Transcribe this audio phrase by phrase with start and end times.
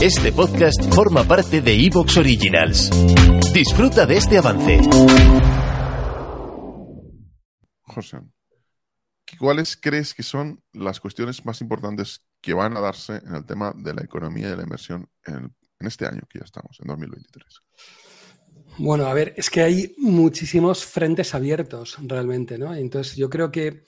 [0.00, 2.88] Este podcast forma parte de Evox Originals.
[3.52, 4.78] Disfruta de este avance.
[7.82, 8.18] José,
[9.40, 13.74] ¿cuáles crees que son las cuestiones más importantes que van a darse en el tema
[13.76, 16.86] de la economía y de la inversión en, en este año que ya estamos, en
[16.86, 17.44] 2023?
[18.78, 22.72] Bueno, a ver, es que hay muchísimos frentes abiertos realmente, ¿no?
[22.72, 23.82] Entonces yo creo que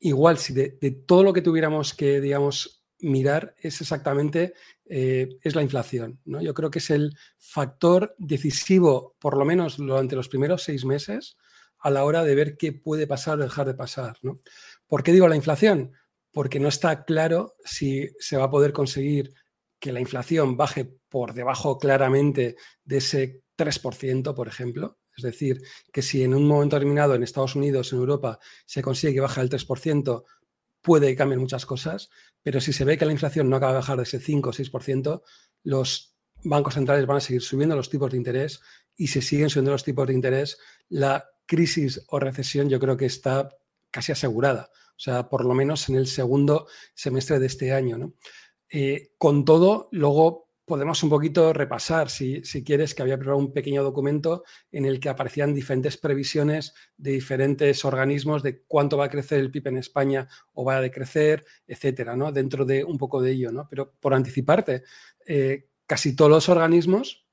[0.00, 4.54] igual si de, de todo lo que tuviéramos que, digamos, mirar es exactamente
[4.86, 6.20] eh, es la inflación.
[6.24, 6.40] ¿no?
[6.40, 11.36] Yo creo que es el factor decisivo, por lo menos durante los primeros seis meses,
[11.78, 14.18] a la hora de ver qué puede pasar o dejar de pasar.
[14.22, 14.40] ¿no?
[14.86, 15.92] ¿Por qué digo la inflación?
[16.32, 19.34] Porque no está claro si se va a poder conseguir
[19.78, 24.98] que la inflación baje por debajo claramente de ese 3%, por ejemplo.
[25.16, 29.14] Es decir, que si en un momento determinado en Estados Unidos, en Europa, se consigue
[29.14, 30.24] que baje el 3%,
[30.82, 32.10] puede que cambien muchas cosas,
[32.42, 34.52] pero si se ve que la inflación no acaba de bajar de ese 5 o
[34.52, 35.22] 6%,
[35.64, 38.60] los bancos centrales van a seguir subiendo los tipos de interés
[38.96, 40.58] y si siguen subiendo los tipos de interés,
[40.88, 43.56] la crisis o recesión yo creo que está
[43.90, 47.98] casi asegurada, o sea, por lo menos en el segundo semestre de este año.
[47.98, 48.14] ¿no?
[48.70, 53.82] Eh, con todo, luego podemos un poquito repasar, si, quieres, que había preparado un pequeño
[53.82, 59.40] documento en el que aparecían diferentes previsiones de diferentes organismos de cuánto va a crecer
[59.40, 62.30] el PIB en España o va a decrecer, etcétera, ¿no?
[62.30, 63.66] Dentro de un poco de ello, ¿no?
[63.68, 64.84] Pero por anticiparte,
[65.26, 67.26] eh, casi todos los organismos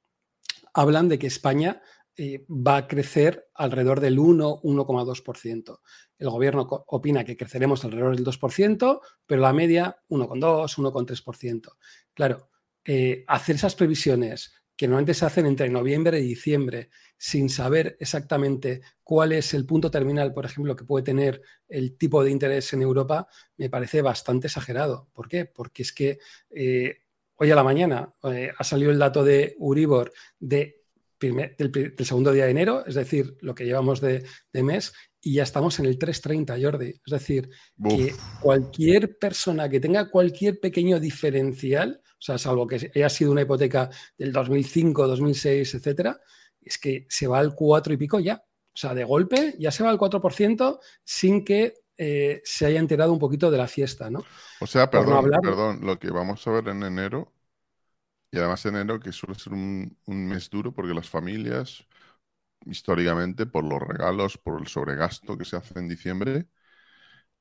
[0.74, 1.84] hablan de que España
[2.16, 5.80] eh, va a crecer alrededor del 1-1,2%.
[6.18, 11.74] El gobierno opina que creceremos alrededor del 2%, pero la media 1,2, 1,3%.
[12.16, 12.50] Claro,
[12.88, 18.82] eh, hacer esas previsiones que normalmente se hacen entre noviembre y diciembre, sin saber exactamente
[19.04, 22.84] cuál es el punto terminal, por ejemplo, que puede tener el tipo de interés en
[22.84, 23.28] Europa,
[23.58, 25.10] me parece bastante exagerado.
[25.14, 25.46] ¿Por qué?
[25.46, 26.20] Porque es que
[26.52, 27.00] eh,
[27.36, 30.78] hoy a la mañana eh, ha salido el dato de Uribor de
[31.20, 34.24] del, segundo día de enero, es decir, lo que llevamos de,
[34.54, 36.90] de mes, y ya estamos en el 3.30, Jordi.
[36.90, 37.50] Es decir,
[37.84, 43.42] que cualquier persona que tenga cualquier pequeño diferencial, o sea, salvo que haya sido una
[43.42, 46.20] hipoteca del 2005, 2006, etcétera,
[46.62, 48.44] es que se va al 4 y pico ya.
[48.44, 53.14] O sea, de golpe ya se va al 4% sin que eh, se haya enterado
[53.14, 54.24] un poquito de la fiesta, ¿no?
[54.60, 57.34] O sea, perdón, perdón, lo que vamos a ver en enero,
[58.32, 61.88] y además enero que suele ser un, un mes duro porque las familias,
[62.66, 66.48] históricamente, por los regalos, por el sobregasto que se hace en diciembre,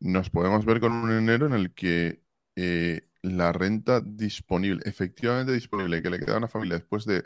[0.01, 2.23] nos podemos ver con un enero en el que
[2.57, 7.25] eh, la renta disponible, efectivamente disponible, que le queda a una familia después de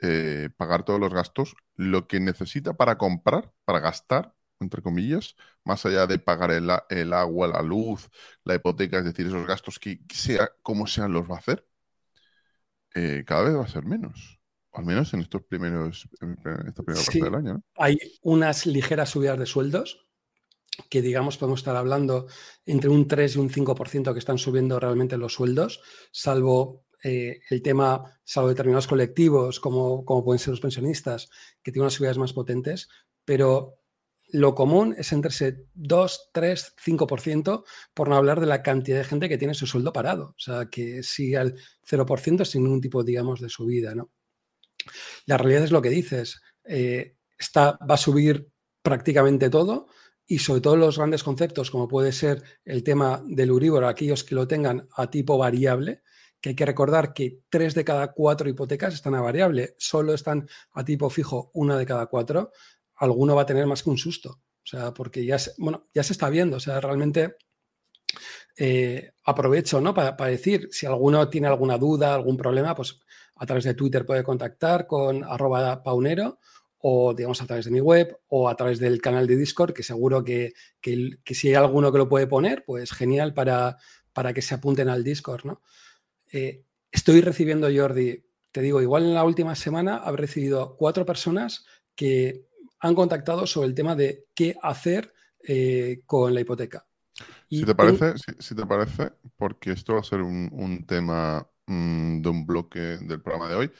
[0.00, 5.84] eh, pagar todos los gastos, lo que necesita para comprar, para gastar, entre comillas, más
[5.84, 8.08] allá de pagar el, agua, la luz,
[8.44, 11.66] la hipoteca, es decir, esos gastos que sea como sean los va a hacer,
[12.94, 14.40] eh, cada vez va a ser menos.
[14.72, 17.62] Al menos en estos primeros, en esta primera parte del año.
[17.76, 20.06] Hay unas ligeras subidas de sueldos,
[20.88, 22.26] que digamos podemos estar hablando
[22.64, 27.62] entre un 3 y un 5% que están subiendo realmente los sueldos, salvo eh, el
[27.62, 31.28] tema, salvo determinados colectivos como, como pueden ser los pensionistas,
[31.62, 32.88] que tienen unas subidas más potentes,
[33.24, 33.78] pero
[34.32, 39.04] lo común es entre ese 2, 3, 5%, por no hablar de la cantidad de
[39.04, 41.54] gente que tiene su sueldo parado, o sea, que sigue al
[41.86, 44.10] 0% sin ningún tipo, digamos, de subida, ¿no?
[45.26, 48.48] La realidad es lo que dices, eh, está, va a subir
[48.82, 49.86] prácticamente todo,
[50.26, 54.34] y sobre todo los grandes conceptos, como puede ser el tema del Uribor, aquellos que
[54.34, 56.02] lo tengan a tipo variable,
[56.40, 60.48] que hay que recordar que tres de cada cuatro hipotecas están a variable, solo están
[60.72, 62.52] a tipo fijo una de cada cuatro,
[62.96, 64.40] alguno va a tener más que un susto.
[64.64, 66.56] O sea, porque ya se, bueno, ya se está viendo.
[66.56, 67.36] O sea, realmente
[68.56, 69.94] eh, aprovecho ¿no?
[69.94, 73.00] para, decir, si alguno tiene alguna duda, algún problema, pues
[73.36, 76.38] a través de Twitter puede contactar con arroba paunero
[76.84, 79.84] o digamos a través de mi web o a través del canal de Discord, que
[79.84, 80.52] seguro que,
[81.24, 83.78] si hay alguno que lo puede poner, pues genial para,
[84.12, 85.62] para que se apunten al Discord, ¿no?
[86.32, 91.64] Eh, estoy recibiendo, Jordi, te digo, igual en la última semana habré recibido cuatro personas
[91.94, 92.46] que
[92.80, 95.14] han contactado sobre el tema de qué hacer
[95.46, 96.84] eh, con la hipoteca.
[97.48, 102.22] si, te parece, si, te parece, porque esto va a ser un, un tema mm,
[102.22, 103.70] de un bloque del programa de hoy.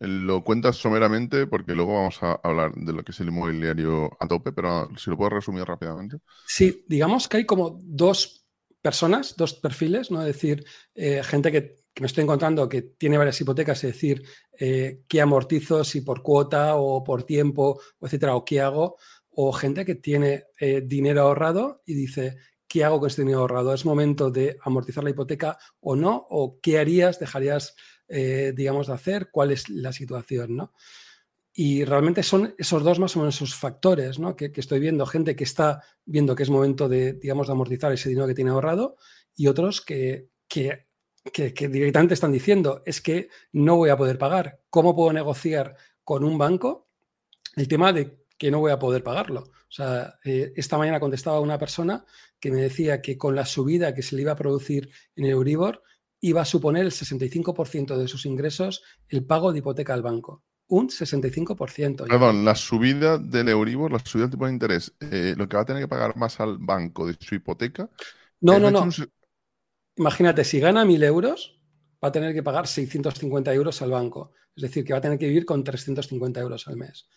[0.00, 4.28] Lo cuentas someramente porque luego vamos a hablar de lo que es el inmobiliario a
[4.28, 6.18] tope, pero si lo puedo resumir rápidamente.
[6.46, 8.46] Sí, digamos que hay como dos
[8.80, 10.20] personas, dos perfiles, ¿no?
[10.20, 10.64] Es decir,
[10.94, 14.22] eh, gente que, me estoy encontrando que tiene varias hipotecas, es decir,
[14.56, 18.96] eh, qué amortizo, si por cuota o por tiempo, etcétera, o qué hago,
[19.30, 22.36] o gente que tiene eh, dinero ahorrado y dice,
[22.68, 23.74] ¿qué hago con este dinero ahorrado?
[23.74, 26.26] ¿Es momento de amortizar la hipoteca o no?
[26.30, 27.74] ¿O qué harías, dejarías,
[28.08, 29.30] digamos, de hacer?
[29.30, 30.72] ¿Cuál es la situación, no?
[31.60, 34.36] Y realmente son esos dos más o menos esos factores ¿no?
[34.36, 35.04] que, estoy viendo.
[35.06, 38.52] Gente que está viendo que es momento de, digamos, de amortizar ese dinero que tiene
[38.52, 38.96] ahorrado
[39.34, 40.86] y otros que, que,
[41.32, 44.60] que, directamente están diciendo es que no voy a poder pagar.
[44.70, 45.74] ¿Cómo puedo negociar
[46.04, 46.90] con un banco
[47.56, 49.40] el tema de que no voy a poder pagarlo?
[49.40, 52.04] O sea, eh, esta mañana contestaba una persona
[52.38, 55.32] que me decía que con la subida que se le iba a producir en el
[55.32, 55.82] Euribor
[56.20, 60.88] iba a suponer el 65% de sus ingresos el pago de hipoteca al banco un
[60.88, 62.06] 65%.
[62.06, 65.62] Perdón, la subida del Euribor, la subida del tipo de interés, eh, lo que va
[65.62, 67.88] a tener que pagar más al banco de su hipoteca.
[68.40, 68.86] No, no, no.
[69.96, 71.58] Imagínate, si gana 1.000 euros,
[72.02, 74.32] va a tener que pagar 650 euros al banco.
[74.54, 77.08] Es decir, que va a tener que vivir con 350 euros al mes.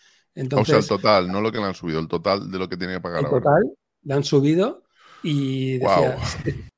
[0.56, 2.78] o sea, el total, no lo que le han subido, el total de lo que
[2.78, 3.64] tiene que pagar el total
[4.04, 4.84] le han subido
[5.22, 6.18] y decía,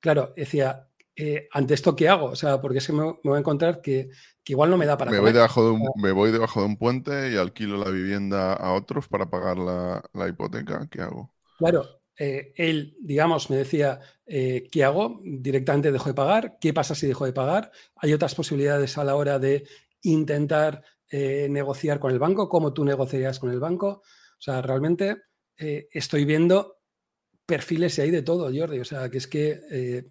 [0.00, 0.87] claro, decía,
[1.20, 2.26] eh, ante esto, ¿qué hago?
[2.26, 4.08] O sea, porque es que me, voy a encontrar que,
[4.46, 5.10] igual no me da para.
[5.10, 8.52] Me voy, debajo de un, me voy debajo de un puente y alquilo la vivienda
[8.52, 10.86] a otros para pagar la, hipoteca.
[10.88, 11.34] ¿Qué hago?
[11.58, 15.20] Claro, eh, él, digamos, me decía, eh, ¿qué hago?
[15.24, 16.56] Directamente dejo de pagar.
[16.60, 17.72] ¿Qué pasa si dejo de pagar?
[17.96, 19.66] Hay otras posibilidades a la hora de
[20.02, 24.02] intentar negociar con el banco, cómo tú negociarías con el banco.
[24.02, 25.16] O sea, realmente
[25.56, 26.76] estoy viendo
[27.46, 28.78] perfiles y hay de todo, Jordi.
[28.78, 30.10] O sea, que es que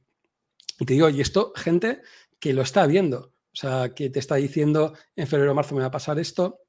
[0.80, 2.02] y te digo, y esto, gente
[2.40, 5.82] que lo está viendo, o sea, que te está diciendo en febrero o marzo me
[5.82, 6.62] va a pasar esto,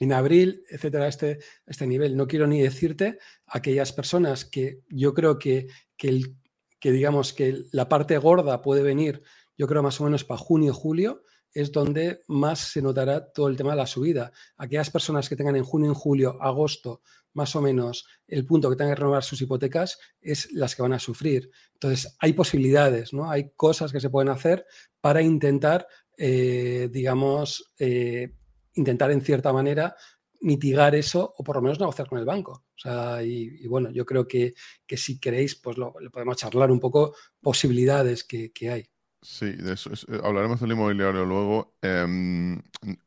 [0.00, 2.16] en abril, etcétera, este, este nivel.
[2.16, 6.36] No quiero ni decirte aquellas personas que yo creo que, que, el,
[6.80, 9.22] que digamos que la parte gorda puede venir,
[9.56, 13.56] yo creo más o menos para junio, julio, es donde más se notará todo el
[13.56, 14.32] tema de la subida.
[14.56, 17.02] Aquellas personas que tengan en junio, en julio, agosto,
[17.34, 20.92] más o menos el punto que tengan que renovar sus hipotecas es las que van
[20.92, 21.50] a sufrir.
[21.74, 23.30] Entonces, hay posibilidades, ¿no?
[23.30, 24.66] Hay cosas que se pueden hacer
[25.00, 28.34] para intentar, eh, digamos, eh,
[28.74, 29.96] intentar en cierta manera
[30.42, 32.52] mitigar eso o por lo menos negociar con el banco.
[32.52, 34.54] O sea, y, bueno, yo creo que,
[34.88, 38.84] si queréis, pues lo, podemos charlar un poco posibilidades que, hay.
[39.22, 41.76] Sí, de eso eh, hablaremos del inmobiliario luego.
[41.80, 42.60] Em,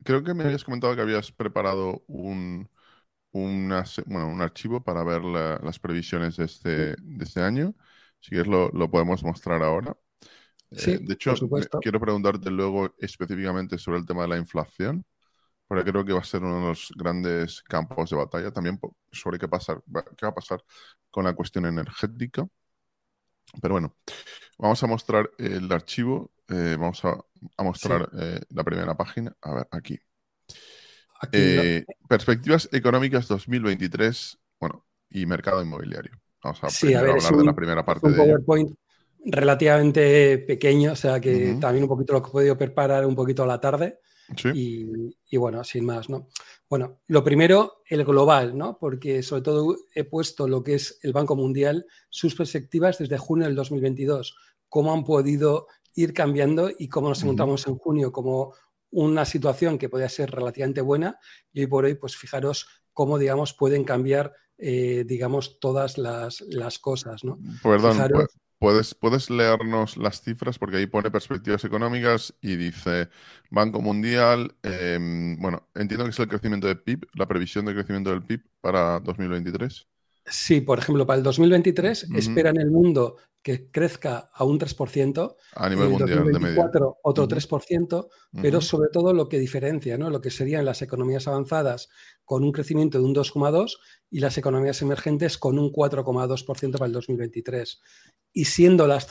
[0.04, 2.70] creo que me habías comentado que habías preparado un,
[4.06, 7.76] bueno, un archivo para ver las previsiones de este, de este año.
[8.22, 9.98] Si quieres, lo, lo podemos mostrar ahora.
[10.76, 11.46] Eh, de hecho,
[11.82, 15.06] quiero preguntarte luego específicamente sobre el tema de la inflación,
[15.68, 18.80] porque creo que va a ser uno de los grandes campos de batalla también
[19.12, 19.82] sobre qué, pasar,
[20.18, 20.64] qué va a pasar
[21.12, 22.48] con la cuestión energética.
[23.62, 23.96] Pero bueno,
[24.58, 27.18] vamos a mostrar el archivo, eh, vamos a,
[27.64, 29.36] mostrar eh, la primera página.
[29.42, 30.00] A ver, aquí.
[31.32, 36.20] Eh, perspectivas económicas 2023, bueno, y mercado inmobiliario.
[36.44, 36.68] Vamos a,
[36.98, 38.78] hablar de la primera parte de PowerPoint
[39.26, 43.44] relativamente pequeño, o sea que también un poquito lo que he podido preparar un poquito
[43.44, 44.00] a la tarde.
[44.54, 46.30] Y, bueno, sin más, ¿no?
[46.70, 48.78] Bueno, lo primero, el global, ¿no?
[48.80, 53.46] Porque sobre todo he puesto lo que es el Banco Mundial, sus perspectivas desde junio
[53.46, 54.36] del 2022,
[54.68, 58.54] cómo han podido ir cambiando y cómo nos encontramos en junio como
[58.92, 61.20] una situación que podía ser relativamente buena
[61.54, 66.44] y hoy por hoy, pues fijaros cómo, digamos, pueden cambiar, eh, digamos, todas las,
[66.80, 67.38] cosas, ¿no?
[67.62, 68.28] Perdón,
[68.66, 73.10] puedes, puedes leernos las cifras porque ahí pone perspectivas económicas y dice
[73.52, 78.10] Banco Mundial, em, bueno, entiendo que es el crecimiento del PIB, la previsión de crecimiento
[78.10, 79.88] del PIB para 2023.
[80.26, 85.36] Sí, por ejemplo, para el 2023 esperan el mundo que crezca a un 3%.
[85.54, 86.66] A nivel mundial, de media.
[87.04, 88.10] Otro 3%,
[88.42, 90.10] pero sobre todo lo que diferencia, ¿no?
[90.10, 91.90] Lo que serían las economías avanzadas
[92.24, 93.78] con un crecimiento de un 2,2
[94.10, 97.82] y las economías emergentes con un 4,2% para el 2023.
[98.34, 99.10] Y siendo las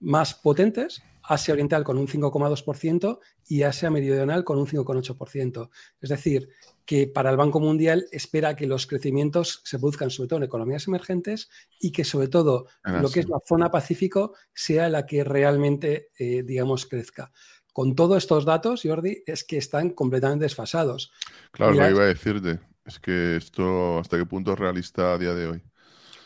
[0.00, 5.70] más potentes, Asia Oriental con un 5,2% y Asia Meridional con un 5,8%.
[6.00, 6.48] Es decir,
[6.84, 10.86] que para el Banco Mundial espera que los crecimientos se produzcan sobre todo en economías
[10.86, 11.48] emergentes
[11.80, 16.42] y que sobre todo lo que es la zona Pacífico sea la que realmente, eh,
[16.42, 17.32] digamos, crezca.
[17.72, 21.10] Con todos estos datos, Jordi, es que están completamente desfasados.
[21.50, 22.60] Claro, lo iba a decirte.
[22.84, 25.62] Es que esto, ¿hasta qué punto es realista a día de hoy?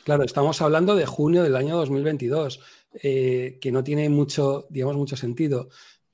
[0.04, 2.60] Claro, estamos hablando de junio del año 2022.
[3.02, 5.68] Eh, que no tiene mucho, digamos, mucho sentido.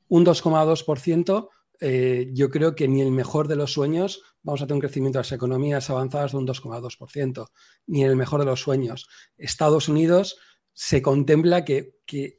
[0.09, 1.49] Un 2,2%,
[1.81, 5.19] eh, yo creo que ni el mejor de los sueños vamos a tener un crecimiento
[5.19, 7.49] de las economías avanzadas de un 2,2%,
[7.87, 9.09] ni en el mejor de los sueños.
[9.37, 10.37] Estados Unidos
[10.75, 11.95] se contempla que,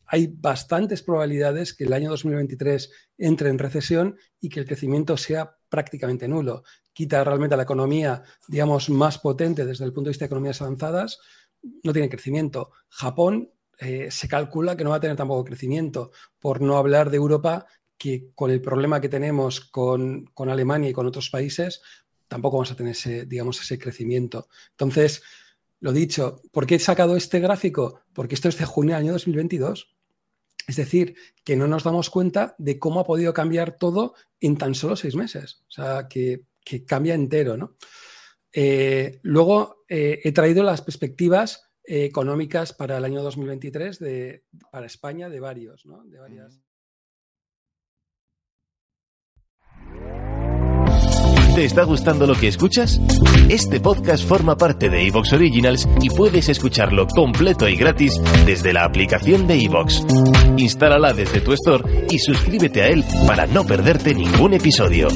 [0.06, 5.58] hay bastantes probabilidades que el año 2023 entre en recesión y que el crecimiento sea
[5.70, 6.64] prácticamente nulo.
[6.94, 10.62] Quita realmente a la economía, digamos, más potente desde el punto de vista de economías
[10.62, 11.20] avanzadas,
[11.84, 12.72] no tiene crecimiento.
[12.90, 17.18] Japón eh, se calcula que no va a tener tampoco crecimiento, por no hablar de
[17.18, 17.66] Europa,
[17.98, 21.82] que con el problema que tenemos con, con Alemania y con otros países,
[22.28, 24.48] tampoco vamos a tener ese, digamos, ese crecimiento.
[24.72, 25.22] Entonces,
[25.80, 28.02] lo dicho, ¿por qué he sacado este gráfico?
[28.14, 29.96] Porque esto es de junio del año 2022.
[30.68, 34.74] Es decir, que no nos damos cuenta de cómo ha podido cambiar todo en tan
[34.74, 35.64] solo seis meses.
[35.68, 36.46] O sea, que,
[36.88, 37.76] cambia entero, ¿no?
[38.52, 45.30] Eh, luego eh, he traído las perspectivas económicas para el año 2023 de, para España
[45.30, 46.04] de varios, ¿no?
[46.06, 46.62] De varias.
[51.56, 53.00] ¿Te está gustando lo que escuchas?
[53.48, 58.84] Este podcast forma parte de Evox Originals y puedes escucharlo completo y gratis desde la
[58.84, 60.06] aplicación de Evox.
[60.58, 65.08] Instálala desde tu store y suscríbete a él para no perderte ningún episodio.